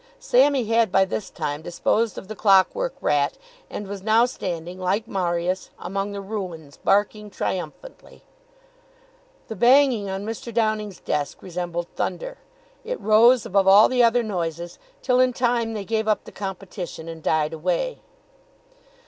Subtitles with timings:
[0.17, 3.37] Sammy had by this time disposed of the clock work rat,
[3.69, 8.23] and was now standing, like Marius, among the ruins barking triumphantly.
[9.47, 10.51] The banging on Mr.
[10.51, 12.39] Downing's desk resembled thunder.
[12.83, 17.07] It rose above all the other noises till in time they gave up the competition
[17.07, 17.99] and died away.